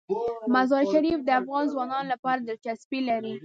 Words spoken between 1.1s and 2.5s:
د افغان ځوانانو لپاره